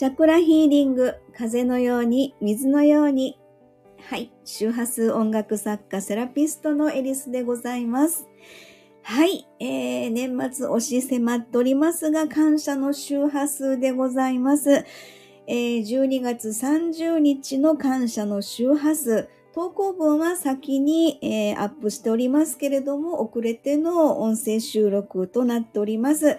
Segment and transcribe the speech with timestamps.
[0.00, 3.38] チャクラヒーリング、風のように、水のように。
[4.08, 4.32] はい。
[4.46, 8.26] 周波数音楽作家、セラピストのエリスでございます。
[9.02, 9.46] はい。
[9.60, 14.86] えー、年末押し迫っておりますが、感謝の周波数でございます。
[15.46, 19.28] えー、12月30日の感謝の周波数。
[19.52, 26.38] 投稿文は先に、えーアップしておりますけれども、遅れての音声収録となっております。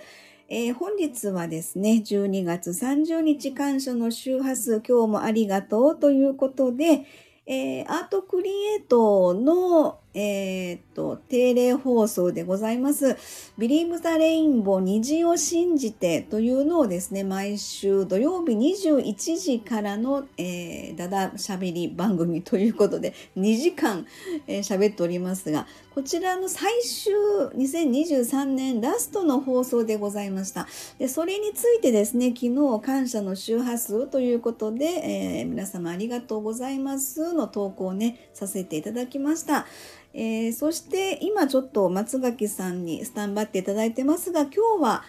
[0.53, 7.05] えー本日はですね、12月30日感謝の周波数、今日もありがとうということで、
[7.45, 13.17] えーアートクリエイトの、えーっと、定例放送でございます。
[13.57, 24.05] Believe the Rainbow 虹を信じてというのをですね、毎週土曜日21時からの、えー、だだしゃべり番組ということで、2時間
[24.47, 27.13] えー喋っておりますが、こちらの最終
[27.57, 30.67] 2023年ラストの放送でございました。
[30.99, 39.65] で、それについてですね、昨日感謝の周波数ということで、えー皆様ありがとうございますの投稿をね、させていただきました。
[40.13, 45.03] えーそして今ちょっと松垣さんにスタンバっていただいてますが、今日は、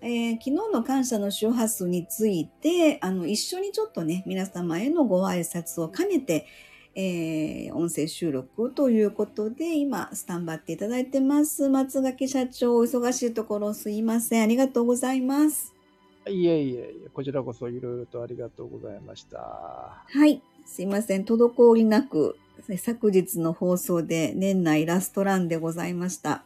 [0.00, 6.46] えー昨日の感謝の周波数について、あの、一緒にちょっとね、皆様へのご挨拶を兼ねて、
[6.94, 11.68] えー音声収録ということで、今、スタンバっていただいてます。
[11.68, 14.42] 松垣社長、お忙しいところすいません。
[14.42, 15.77] ありがとうございます。
[16.26, 19.38] いえいえいえ、こちらこそいろいろとありがとうございました。
[19.38, 20.42] はい。
[20.66, 21.24] すいません。
[21.24, 22.36] 滞りなく、
[22.76, 26.44] 昨日の放送で年内ラストランでございました。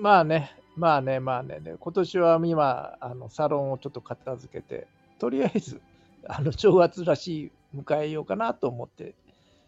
[0.00, 4.86] まあね、まあね、まあね、で今年は今、あのサロンをちょっと片付けて、
[5.18, 5.80] とりあえず、
[6.26, 9.14] あの正月らしい迎えようかなと思って、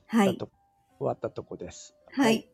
[0.06, 0.36] はい。
[0.36, 0.48] と
[0.98, 1.94] 終わったとこです。
[2.12, 2.49] はい。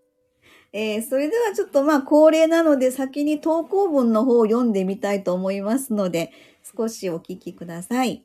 [0.73, 6.33] えーそれではちょっとまあ恒例なので先に投稿文の方を読んでみたいと思いますので、
[6.77, 8.25] 少しお聞きください。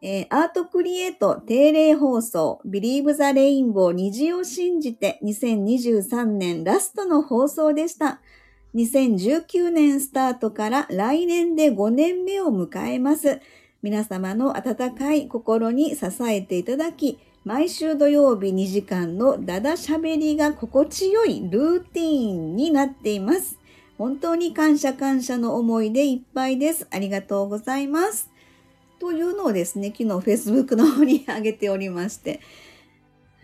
[0.00, 8.20] えーアートクリエイト定例放送 Believe the Rainbow 虹を信じて2023年ラストの放送でした。
[8.74, 13.40] 2019年スタートから来年で5年目を迎えます。
[13.82, 23.58] 皆様の温かい心に支えていただき、毎週土曜日2時間のダダしゃべりが心地よいルーティーンになっています。
[23.98, 26.86] 本当に感謝感謝の思いでいっぱいです。
[26.90, 28.30] ありがとうございます。
[29.00, 32.40] というのをですね、昨日 Facebook の方に上げておりまして、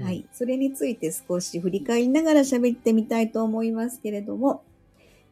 [0.01, 0.29] はい。
[0.33, 4.63] それについて少し振り返りながら喋ってみたいと思いますけれども、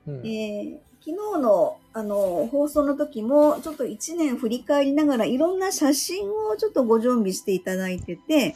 [0.09, 8.55] うんえー昨日のあの放送の時もちょっと1年振り返りながらいろんな写真をちょっとご準備していただいてて、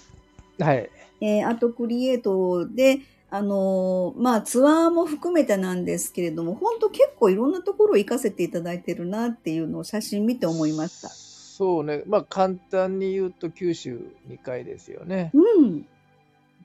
[0.59, 0.91] はい。
[1.23, 2.99] えーアートクリエイトで、
[3.31, 11.09] あのーまあツアーも含めてなんですけれども、本当結構いろんなところを行かせていただいてるなっていうのを写真見て思いました。
[11.09, 15.31] そうね、まあ簡単に言うと九州2回ですよね。
[15.33, 15.87] うん。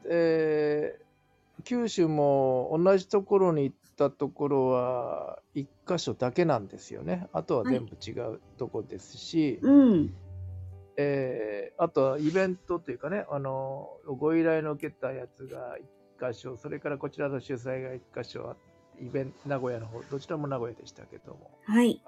[0.04, 1.00] で
[1.66, 7.28] 九州も同じところに行ったところは1箇所だけなんですよね。
[7.34, 10.14] あとは全部違うとこですし、うん。
[10.98, 15.76] えーあとはイベントというかね、あのご依頼の受けたやつが
[16.18, 18.56] 1箇所、それからこちらの主催が1箇所あ
[19.02, 22.02] イベント、名古屋の方、どちらも名古屋でしたけども、はい。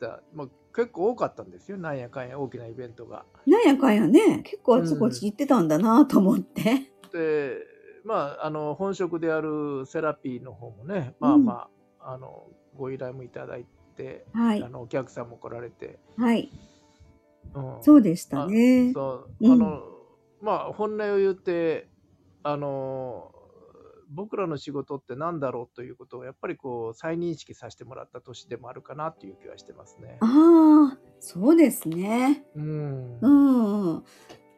[0.00, 3.24] だまあ、結構多かったんですよ、なんやかんや大きなイベントが。
[3.46, 6.92] なんやかんやね、結構あちこち行ってたんだなと思って。
[7.12, 7.71] で、
[8.04, 11.68] まあ、あの本職であるセラピーの方もね、まあま
[12.00, 14.68] あ、あのご依頼もいただいて、はいあ。
[14.68, 16.50] のお客さんも来られて、はい。
[17.54, 18.92] うんそうでしたね。
[18.92, 19.82] そううんあの、
[20.40, 21.88] まあ本音を言って
[22.42, 23.32] あの
[24.10, 30.18] 僕らの仕事って何だろうということをやっぱりこう再認識させてもらった年でもあるかなという気はしてますね。
[30.20, 32.44] ああ、そうですね。
[32.54, 33.28] うんう
[33.98, 34.04] ん。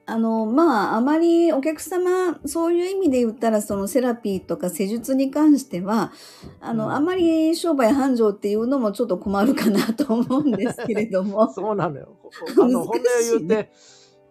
[0.06, 6.12] あの、まあ、あまりお客様、そういう意味で言ったら、そのセラピーとか施術に関しては、
[6.60, 11.50] あの、うんあまり商売繁盛っていうのもちょっと困るかなと思うんですけれども。
[11.52, 12.16] そうなのよ。
[12.58, 13.02] あの 本音
[13.38, 13.70] 言って、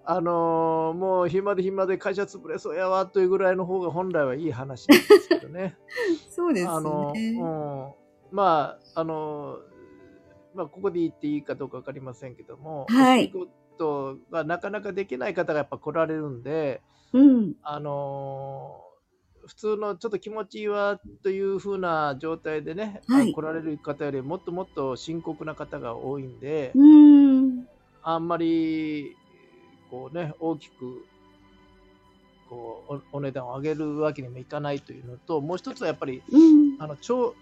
[0.05, 5.77] あのもう暇で暇で会社潰れそうやわというぐらいの方が本来はいい話なんですけどね。
[6.29, 7.37] そうですあの、ね。
[7.39, 7.91] うん、
[8.35, 9.59] まあ、あの、
[10.53, 16.81] まあ、ここで言っていいかどうかわかりませんけども、はいお仕事がなかなかできない方がやっぱ来られるんで、
[17.11, 17.53] うん。
[17.63, 18.79] あの
[19.45, 27.67] 普通のちょっと気持ちいいわというふうな状態でね、はいあの来られる方よりもっともっと深刻な方が多いんで、うん。
[28.03, 29.15] あんまり
[29.89, 31.05] こうね、大きく
[32.49, 36.77] こうおお値段を上げるわけにもいかないというのと、もう一つはやっぱりうん。
[36.79, 37.35] あの長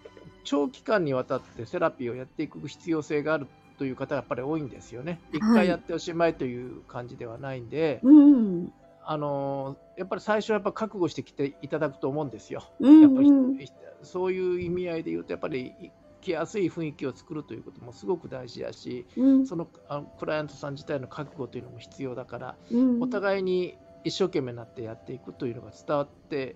[0.44, 3.48] 長期間にわたってセラピーをやっていく必要性がある
[3.82, 5.20] という方がやっぱり多いんですよね。
[5.34, 8.72] 一はい回やっておしまいという感じではないんで、うん。
[9.04, 12.64] あのやっぱり最初はやっぱ覚悟してきていただくと思うんですよ。
[12.80, 13.58] うんやっぱり、うん
[14.04, 15.74] そういう意味合いで言うとやっぱり
[16.22, 26.56] 来やすい雰囲気を作るということもすごく大事だし、うんそのあのクライアントさん自体の覚悟というのも必要だから、うんお互いに一生懸命になってやっていくというのが伝わって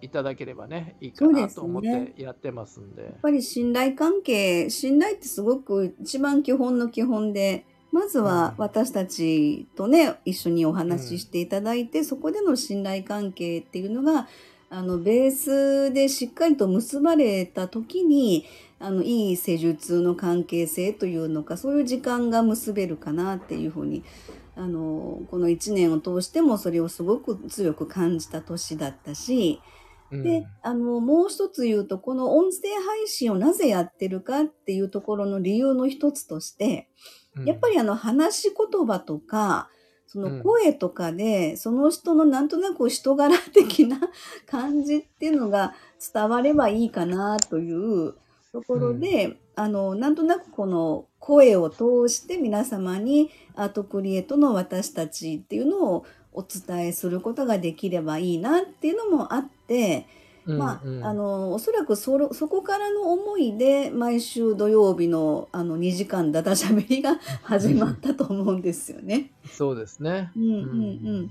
[0.00, 3.02] いただければねいいかなと思ってやってますんで。
[3.02, 8.64] やっぱり信頼関係、信頼ってすごく一番基本の基本で、まずはうん。
[8.64, 14.28] 私たちとね、一緒にお話ししていただいて、そこでの信頼関係っていうのが、
[14.68, 18.44] あの、ベースでしっかりと結ばれた時に、
[18.78, 24.02] あの、いい施術の関係性というのか、そういう時間が結べるかなっていうふうに、
[24.56, 29.60] あの、この一年を通してもそれをすごく強く感じた年だったし、
[30.10, 30.22] うん。
[30.22, 36.88] で、あの、もう一つ言うと、この音声配信をなぜやってるかっていうところの理由の一つとして、
[37.44, 39.68] やっぱり、りあの、話し言葉とか、
[40.06, 40.38] そうん。
[40.38, 43.98] の声とかで、その人のなんとなく人柄的な
[44.46, 45.74] 感じっていうのが
[46.12, 48.14] 伝わればいいかなという
[48.52, 59.55] ところで、あの、なんとなくこの声を通して皆様にアートクリエイトの私たちっていうのをお伝えすることができればいいなっていうのもあって、
[60.46, 69.32] まあ、あの、おそらくそろそこからの思いで、毎週土曜日のあの2時間だだしゃべりが 始まったと思うんですよね。
[69.50, 70.30] そうですね。
[70.36, 70.62] うんうんう
[71.22, 71.30] ん。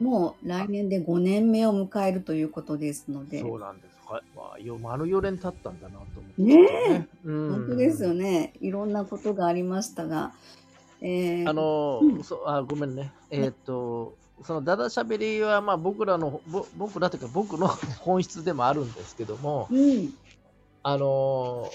[0.00, 3.98] もう来年で5年目を迎えるということですので、そうなんです。
[4.08, 8.54] はい、まあ、よ丸4年経ったんだなと思って、ねえ、うん、本当ですよね。
[8.62, 10.32] いろんなことがありましたが、
[11.02, 13.12] えーあの、うんそうあごめんね。
[13.30, 17.68] えっ、と、そのダダしゃべりは、まあ、僕らの、ぼ僕らというか、僕の
[18.00, 20.10] 本質でもあるんですけども、うん、
[20.82, 21.70] あの、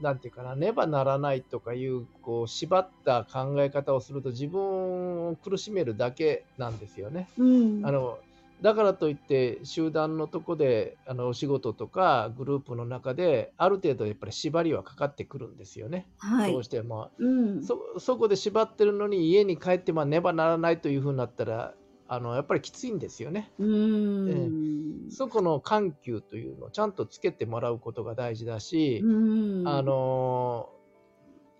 [0.00, 7.28] なんていうかな、ねばならないとかいう、こう、縛った考え方をすると、自分を苦しめるだけなんですよね。
[7.38, 8.18] うん、あの
[8.62, 16.52] だからといって集団のとこであのお仕事とかグループの中である程度やっぱり縛りはかかってくるんですよね、はい。
[16.52, 16.64] どう。
[16.64, 17.10] しても。
[17.18, 21.74] うん、そそこで縛ってるのに家に帰ってまあねばならないというふうになったら
[22.08, 23.52] あのやっぱりきついんですよね。
[23.58, 30.70] うん、そこの緩急というのをちゃんとつけてもらうことが大事だし、うん、あの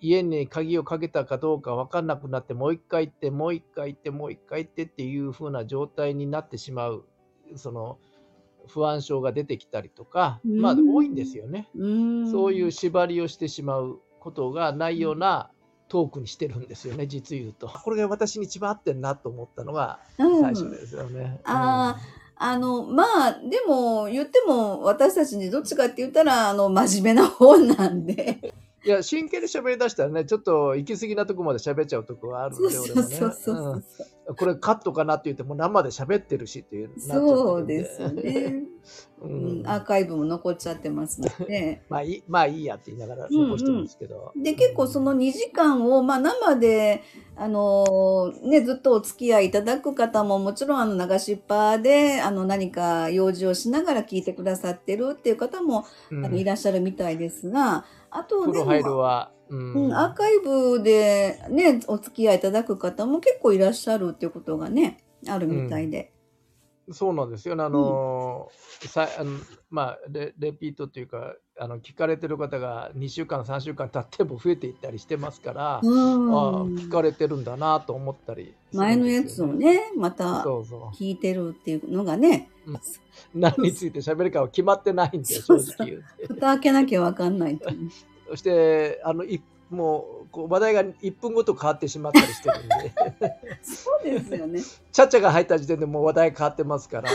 [0.06, 7.04] 家に鍵をかけたかどうか分かんなくなってもう一回行ってもう一回行ってもう一回行ってっていう風な状態になってしまう
[7.56, 7.98] その
[8.68, 10.60] 不安症が出てきたりとか、うん。
[10.60, 15.50] まあ多いんですよね、うん、そういう縛りをしてしまうことがないような
[15.88, 17.68] トークにしてるんですよね実言うと。
[17.68, 20.40] これが私に一番合ってんなと思ったのがうん。
[20.40, 21.96] 最初ですよね、あ
[22.38, 28.52] あの、まあ、でも、言っても、私たちにどっちかって言ったら、あの、真面目な方なんで。
[28.86, 33.18] いや真剣に喋り出したらねちょっと行き過ぎなとこまで喋っちゃうとこがあるんで俺もね。
[34.36, 38.62] これカットかなって言っても生で喋ってるしっていうそうですよね。
[39.20, 41.82] ううんん、アーカイブも残っちゃってますので。
[41.88, 47.02] まあいいまあいいやって言いながら残してますけど、で、結構その2時間を、まあ生で、
[47.34, 56.24] あのね、ずっとお付き合いいただく方ももちろんあの流しっぱで、あの何か用事をしながら聞いてくださってるっていう方も、うん。
[56.24, 59.72] あのいらっしゃるみたいですが、あとでも、は、うん。
[59.86, 66.12] うん、アーカイブでね、お付き合いいただく方も結構いらっしゃるっていうことがね、あるみたいで。
[66.92, 67.64] そうなんですよね。
[67.64, 67.78] あの、
[68.88, 69.38] さあの
[69.70, 76.34] まあレレピートというかあの聞かれてる方が2週間3週間経っても増えていったりしてますから、うん。
[76.34, 82.72] ああ聞かれてるんだなと思ったりするんですよ前のやつをね、また聞いてるっていうのがね、う
[83.34, 86.26] 何について喋るかは決まってないんで正直言うて。
[86.34, 87.58] 蓋開けなきゃわかんない。
[88.28, 89.40] そしてあのい
[89.70, 92.92] もうこう話題が1分ごと変わってしまったりしてるんで
[93.62, 94.60] そうですよね。
[94.92, 97.10] チャチャが入った時点でもう話題変わってますから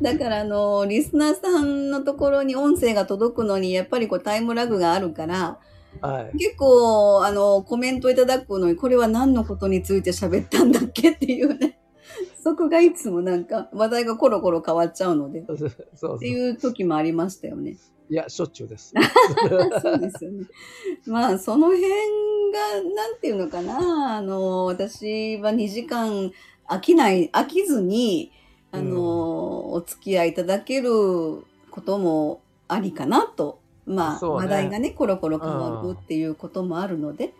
[0.00, 5.58] だからあの、リスナーさんのところに音声が届くのに、やっぱりこうタイムラグがあるから、
[6.00, 11.78] はい結構、あの、コメントいただくのに、これは何のことについて喋ったんだっけっていうね。
[12.42, 17.76] そこがいつもなんか話題がコロコロ変わっちゃうので、っそうそうそうていう時もありましたよね。
[18.12, 18.92] いやしょっちゅうです
[19.80, 20.44] そうですよね。
[21.06, 21.88] まあ、その辺が、
[22.94, 24.16] なんていうのかな。
[24.18, 26.30] あの、私は2時間
[26.68, 28.30] 飽きない、飽きずに、
[28.70, 30.90] あの、お付き合いいただける
[31.70, 33.60] こともありかなと。
[33.86, 37.32] まあ、そうね話題がね、コロコロ変わるっていうこともあるので、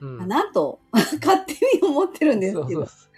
[0.00, 2.66] うんかなと、 勝手に思ってるんですけど。
[2.66, 3.10] そうそう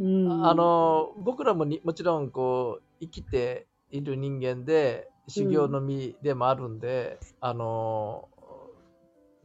[0.00, 8.28] うんあの僕らもにもちろんこう生きている人間で修行の身でもあるんで、あの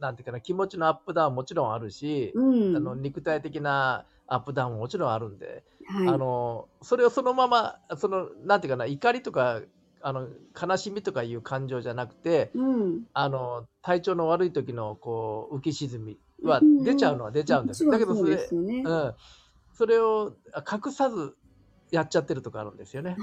[0.00, 2.76] なんていうかな、気持ちのアップダウンももちろんあるし、うん。
[2.76, 6.08] あの肉体的なアップダウンももちろんあるんで、はい。
[6.08, 9.60] あのそれをそのままそのなんていうかな怒りとか
[10.02, 10.28] あの
[10.60, 13.02] 悲しみとかいう感情じゃなくてうん。
[13.14, 18.62] あの体調の悪い時のこう浮き沈みはうんうん出ちゃうのは出ちゃうんです、もちろんそうだけどそれ。
[18.82, 19.14] うん、
[19.72, 20.34] それを
[20.70, 21.34] 隠さず
[21.94, 23.16] やっちゃってるとかあるんですよね、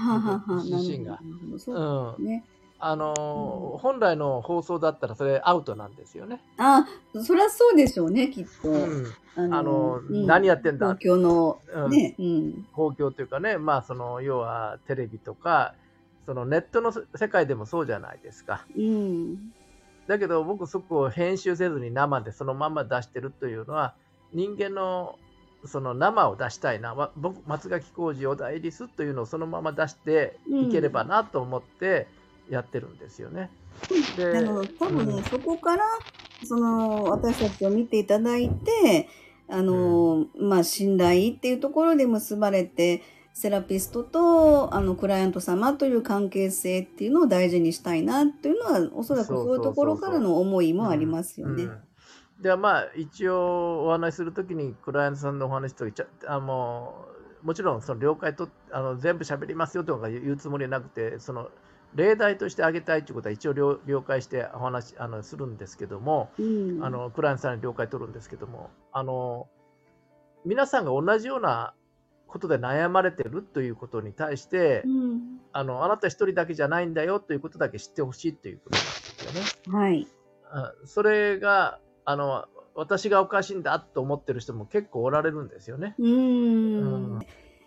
[0.64, 1.12] 自身が。
[1.12, 1.58] なるほど。
[1.58, 2.44] そううんですね。
[2.84, 6.40] あの本来の放送だったらそれアウトなんですよね。
[6.58, 6.84] あ、
[7.22, 8.68] そりゃそうでしょうね、きっと。
[8.70, 9.06] うん、
[9.52, 10.86] ああのうん何やってんだ？
[10.86, 12.66] 東京のうんね、うん。
[12.72, 15.74] 公共というかね、まあ、その要はテレビとか
[16.26, 18.66] そのネットの世界でもそうじゃないですか。
[18.76, 19.52] うん。
[20.08, 23.94] だけど僕そこを編集せずに生でそのまま出してるというのは
[24.32, 25.20] 人間の
[25.64, 26.94] その生を出したいな。
[26.94, 32.08] わ僕松垣浩二小田エリスというのをそのまま出していければなと思って
[32.50, 33.50] やってるんですよね。
[34.16, 35.22] であの、多分、うん。
[35.24, 35.84] そこから、
[36.44, 39.08] その、私たちを見ていただいて、
[39.48, 43.02] あの、まあ、信頼っていうところで結ばれて、
[43.34, 51.68] セラピストと、あの、クライアント様という関係性っていうのを大事にしたいなっていうのは、おそらくそういうところからの思いもありますよね。
[52.42, 57.06] うんでまあ一応お話しするときにクライアントさんのお話とちゃあの
[57.42, 61.50] もちろんその了解とあの全部喋りますよとか言うつもりはなくてその
[61.94, 66.84] 例題としてあげたいということは一応了了解してお話あのするんですけども、うん。
[66.84, 69.48] あのクライアントさんに了解取るんですけどもあの
[70.44, 71.74] 皆さんが同じような
[72.26, 75.20] ことで悩まれてるということに対して、うん。
[75.52, 79.78] あのあなた一人だけじゃないんだよということだけ知ってほしいということなんですよね。
[79.78, 80.08] はい。
[80.50, 82.44] あそれがあの
[82.74, 85.94] 私がおかしいんだと思ってる人も結構おられるんですよね。
[85.98, 86.80] うー
[87.18, 87.20] ん。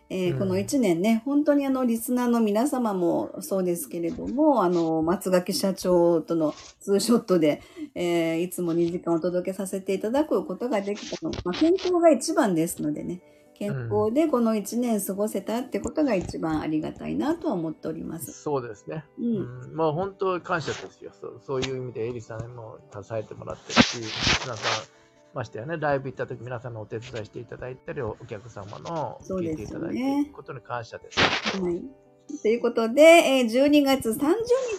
[0.10, 7.62] えーこの1年ね、本当にあの、リスナーの皆様もそうですけれども、あの、松垣社長とのツーショットで、
[7.96, 11.32] えーいつも2時間お届けさせていただくことができたの。
[11.44, 13.20] まあ、健康が一番ですのでね、
[13.58, 18.34] 健康でこの1年過ごせたってことが一番ありがたいなとは思っております。
[18.34, 19.06] そうですね。
[19.18, 19.22] う。
[19.22, 21.42] うんん、まあ本当感謝ですよそう。
[21.46, 23.98] そういう意味でエリさんにも支えてもらってるし、
[24.44, 24.86] 皆さん、
[25.34, 31.20] ましてやね、ライブ行った時皆さんのお手伝いしていただいたり、お客様の聞いていただいてことに感謝です。
[31.62, 31.82] はい。
[32.42, 34.16] ということで、えー12月30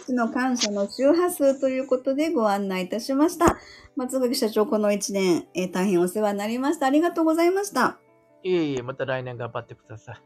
[0.07, 3.59] 日の感謝の周波数ということでご案内いたしました。
[3.97, 6.87] 松垣社長、この1年、えー大変お世話になりました。
[6.87, 7.99] ありがとうございました。
[8.47, 10.17] いえいえ、また来年頑張ってください。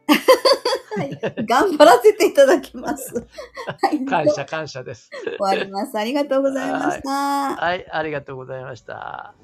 [1.00, 1.46] はい。
[1.46, 3.14] 頑張らせていただきます。
[3.82, 4.04] はい。
[4.04, 5.10] 感謝感謝です。
[5.24, 5.96] 終わります。
[5.96, 7.56] ありがとうございました。
[7.56, 9.34] はい、ありがとうございました。